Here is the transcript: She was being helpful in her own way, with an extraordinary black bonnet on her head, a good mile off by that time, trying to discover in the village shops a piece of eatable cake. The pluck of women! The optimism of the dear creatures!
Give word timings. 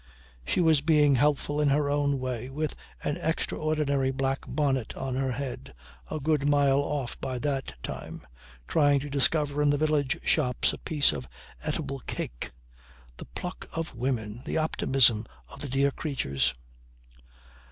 She 0.47 0.61
was 0.61 0.81
being 0.81 1.13
helpful 1.13 1.61
in 1.61 1.67
her 1.69 1.87
own 1.87 2.17
way, 2.17 2.49
with 2.49 2.75
an 3.03 3.17
extraordinary 3.17 4.09
black 4.09 4.39
bonnet 4.47 4.95
on 4.97 5.13
her 5.15 5.33
head, 5.33 5.75
a 6.09 6.19
good 6.19 6.49
mile 6.49 6.79
off 6.79 7.21
by 7.21 7.37
that 7.37 7.75
time, 7.83 8.25
trying 8.67 8.99
to 9.01 9.11
discover 9.11 9.61
in 9.61 9.69
the 9.69 9.77
village 9.77 10.17
shops 10.23 10.73
a 10.73 10.79
piece 10.79 11.11
of 11.11 11.27
eatable 11.69 11.99
cake. 12.07 12.49
The 13.17 13.25
pluck 13.25 13.67
of 13.75 13.93
women! 13.93 14.41
The 14.43 14.57
optimism 14.57 15.27
of 15.49 15.61
the 15.61 15.69
dear 15.69 15.91
creatures! 15.91 16.55